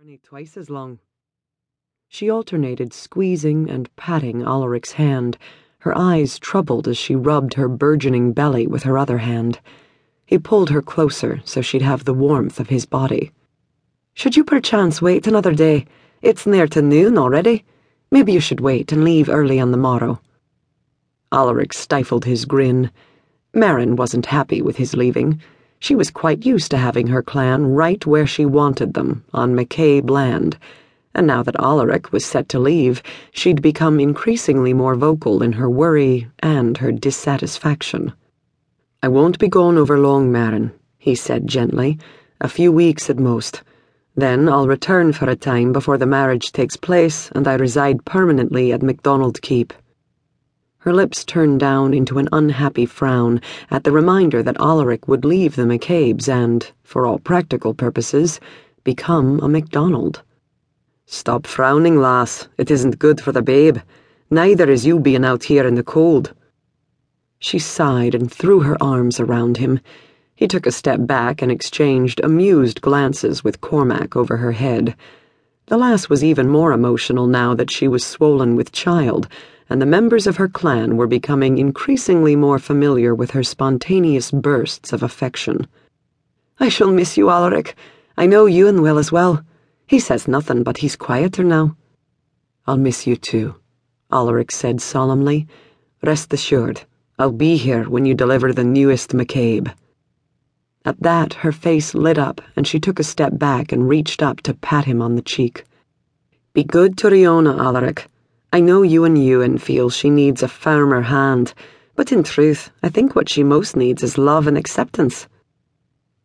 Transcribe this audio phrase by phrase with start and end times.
[0.00, 0.98] journey twice as long.
[2.08, 5.36] She alternated squeezing and patting Alaric's hand,
[5.80, 9.60] her eyes troubled as she rubbed her burgeoning belly with her other hand.
[10.24, 13.30] He pulled her closer so she'd have the warmth of his body.
[14.14, 15.84] Should you perchance wait another day?
[16.22, 17.66] It's near to noon already.
[18.10, 20.22] Maybe you should wait and leave early on the morrow.
[21.30, 22.90] Alaric stifled his grin.
[23.52, 25.42] Mairin wasn't happy with his leaving.
[25.80, 30.10] She was quite used to having her clan right where she wanted them, on McCabe
[30.10, 30.58] land,
[31.14, 33.02] and now that Alaric was set to leave,
[33.32, 38.12] she'd become increasingly more vocal in her worry and her dissatisfaction.
[39.02, 41.98] I won't be gone over long, Mairin, he said gently,
[42.42, 43.62] a few weeks at most.
[44.14, 48.70] Then I'll return for a time before the marriage takes place and I reside permanently
[48.72, 49.72] at McDonald Keep.
[50.80, 55.54] Her lips turned down into an unhappy frown at the reminder that Alaric would leave
[55.54, 58.40] the McCabes and, for all practical purposes,
[58.82, 60.22] become a McDonald.
[61.04, 62.48] Stop frowning, lass.
[62.56, 63.76] It isn't good for the babe.
[64.30, 66.32] Neither is you being out here in the cold.
[67.40, 69.80] She sighed and threw her arms around him.
[70.34, 74.96] He took a step back and exchanged amused glances with Cormac over her head.
[75.66, 79.28] The lass was even more emotional now that she was swollen with child
[79.70, 84.92] and the members of her clan were becoming increasingly more familiar with her spontaneous bursts
[84.92, 85.68] of affection.
[86.58, 87.76] I shall miss you, Alaric.
[88.18, 89.44] I know Ewan will as well.
[89.86, 91.76] He says nothing, but he's quieter now.
[92.66, 93.54] I'll miss you too,
[94.10, 95.46] Alaric said solemnly.
[96.02, 96.82] Rest assured,
[97.18, 99.72] I'll be here when you deliver the newest McCabe.
[100.84, 104.40] At that, her face lit up, and she took a step back and reached up
[104.42, 105.64] to pat him on the cheek.
[106.54, 108.08] Be good to Rionna, Alaric.
[108.52, 111.54] I know you and Ewan feel she needs a firmer hand,
[111.94, 115.28] but in truth, I think what she most needs is love and acceptance.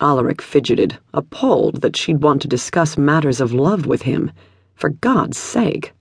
[0.00, 4.32] Alaric fidgeted, appalled that she'd want to discuss matters of love with him.
[4.76, 5.92] For God's sake.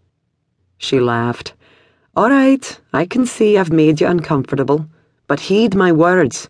[0.77, 1.53] She laughed.
[2.15, 4.85] All right, I can see I've made you uncomfortable,
[5.27, 6.49] but heed my words.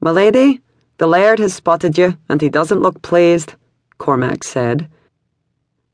[0.00, 0.60] My lady,
[0.96, 3.54] the laird has spotted you, and he doesn't look pleased,
[3.98, 4.88] Cormac said.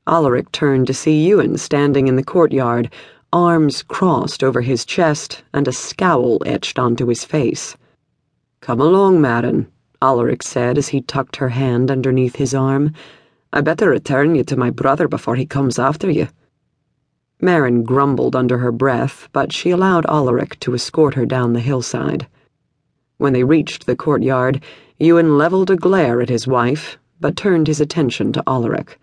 [0.06, 2.92] Alaric turned to see Ewan standing in the courtyard,
[3.32, 7.76] arms crossed over his chest and a scowl etched onto his face.
[8.60, 9.68] Come along, Mairin,
[10.02, 12.92] Alaric said as he tucked her hand underneath his arm.
[13.52, 16.26] I better return you to my brother before he comes after you.
[17.40, 22.26] Mairin grumbled under her breath, but she allowed Alaric to escort her down the hillside.
[23.18, 24.60] When they reached the courtyard,
[24.98, 28.98] Ewan levelled a glare at his wife, but turned his attention to Alaric.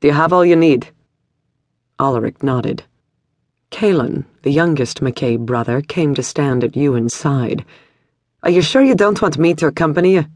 [0.00, 0.88] Do you have all you need?
[1.98, 2.84] Alaric nodded.
[3.70, 7.64] Caelen, the youngest McCabe brother, came to stand at Ewan's side.
[8.42, 10.26] Are you sure you don't want me to accompany you?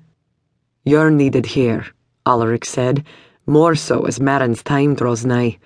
[0.82, 1.84] You're needed here,
[2.25, 3.04] Alaric said,
[3.44, 5.59] more so as Mairin's time draws nigh.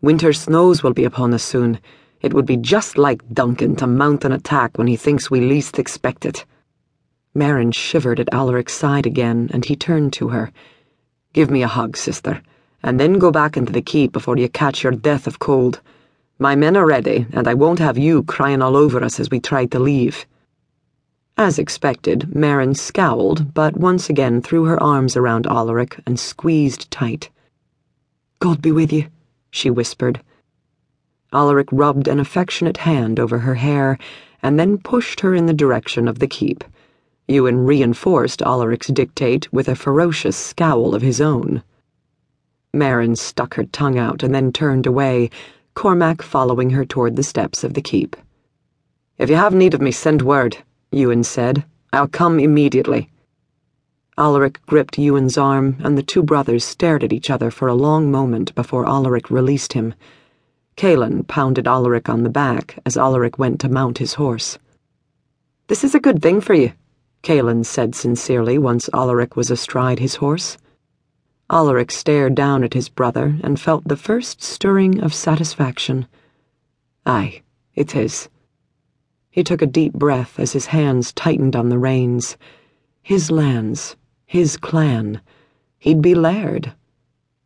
[0.00, 1.78] Winter snows will be upon us soon.
[2.20, 5.78] It would be just like Duncan to mount an attack when he thinks we least
[5.78, 6.44] expect it.
[7.32, 10.50] Mairin shivered at Alaric's side again, and he turned to her.
[11.32, 12.42] Give me a hug, sister
[12.82, 15.80] and then go back into the keep before you catch your death of cold.
[16.38, 19.40] My men are ready, and I won't have you crying all over us as we
[19.40, 20.26] try to leave.
[21.38, 27.30] As expected, Mairin scowled, but once again threw her arms around Alaric and squeezed tight.
[28.38, 29.08] God be with you,
[29.50, 30.22] she whispered.
[31.32, 33.98] Alaric rubbed an affectionate hand over her hair
[34.42, 36.62] and then pushed her in the direction of the keep.
[37.28, 41.62] Ewan reinforced Alaric's dictate with a ferocious scowl of his own.
[42.76, 45.30] Mairin stuck her tongue out and then turned away,
[45.74, 48.14] Cormac following her toward the steps of the keep.
[49.18, 50.58] If you have need of me, send word,
[50.92, 51.64] Ewan said.
[51.92, 53.10] I'll come immediately.
[54.18, 58.10] Alaric gripped Ewan's arm, and the two brothers stared at each other for a long
[58.10, 59.94] moment before Alaric released him.
[60.76, 64.58] Caelen pounded Alaric on the back as Alaric went to mount his horse.
[65.68, 66.72] This is a good thing for you,
[67.22, 70.56] Caelen said sincerely once Alaric was astride his horse.
[71.48, 76.08] Alaric stared down at his brother and felt the first stirring of satisfaction.
[77.04, 77.42] Aye,
[77.74, 77.92] it is.
[77.92, 78.28] his.
[79.30, 82.36] He took a deep breath as his hands tightened on the reins.
[83.02, 83.94] His lands,
[84.24, 85.20] his clan.
[85.78, 86.72] He'd be laird.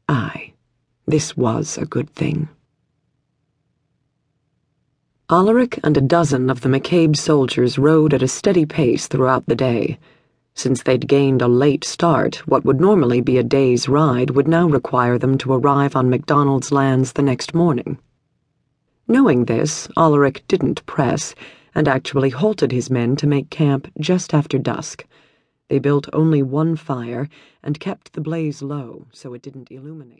[0.08, 0.54] Aye,
[1.06, 2.48] this was a good thing.
[5.28, 9.56] Alaric and a dozen of the McCabe soldiers rode at a steady pace throughout the
[9.56, 9.98] day.
[10.62, 14.68] Since they'd gained a late start, what would normally be a day's ride would now
[14.68, 17.98] require them to arrive on McDonald's lands the next morning.
[19.08, 21.34] Knowing this, Alaric didn't press,
[21.74, 25.06] and actually halted his men to make camp just after dusk.
[25.70, 27.30] They built only one fire
[27.62, 30.18] and kept the blaze low so it didn't illuminate.